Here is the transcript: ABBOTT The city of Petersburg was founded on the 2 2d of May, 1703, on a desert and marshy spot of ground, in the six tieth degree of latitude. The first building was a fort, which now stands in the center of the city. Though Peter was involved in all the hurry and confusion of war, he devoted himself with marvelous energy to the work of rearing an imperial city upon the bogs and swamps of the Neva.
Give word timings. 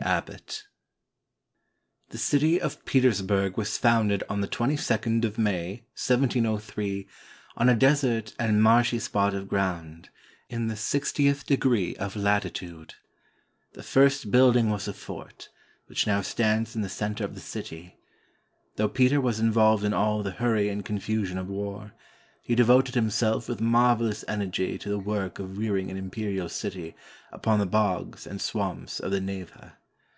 ABBOTT 0.00 0.64
The 2.08 2.16
city 2.16 2.58
of 2.58 2.82
Petersburg 2.86 3.58
was 3.58 3.76
founded 3.76 4.22
on 4.26 4.40
the 4.40 4.46
2 4.46 4.64
2d 4.64 5.24
of 5.26 5.36
May, 5.36 5.82
1703, 6.00 7.06
on 7.58 7.68
a 7.68 7.74
desert 7.74 8.34
and 8.38 8.62
marshy 8.62 8.98
spot 8.98 9.34
of 9.34 9.48
ground, 9.48 10.08
in 10.48 10.68
the 10.68 10.76
six 10.76 11.12
tieth 11.12 11.44
degree 11.44 11.94
of 11.96 12.16
latitude. 12.16 12.94
The 13.74 13.82
first 13.82 14.30
building 14.30 14.70
was 14.70 14.88
a 14.88 14.94
fort, 14.94 15.50
which 15.88 16.06
now 16.06 16.22
stands 16.22 16.74
in 16.74 16.80
the 16.80 16.88
center 16.88 17.22
of 17.22 17.34
the 17.34 17.40
city. 17.42 17.98
Though 18.76 18.88
Peter 18.88 19.20
was 19.20 19.40
involved 19.40 19.84
in 19.84 19.92
all 19.92 20.22
the 20.22 20.30
hurry 20.30 20.70
and 20.70 20.82
confusion 20.82 21.36
of 21.36 21.48
war, 21.48 21.92
he 22.44 22.54
devoted 22.54 22.94
himself 22.94 23.46
with 23.46 23.60
marvelous 23.60 24.24
energy 24.26 24.78
to 24.78 24.88
the 24.88 24.98
work 24.98 25.38
of 25.38 25.58
rearing 25.58 25.90
an 25.90 25.96
imperial 25.98 26.48
city 26.48 26.96
upon 27.30 27.58
the 27.60 27.66
bogs 27.66 28.26
and 28.26 28.40
swamps 28.40 28.98
of 28.98 29.10
the 29.12 29.20
Neva. 29.20 29.76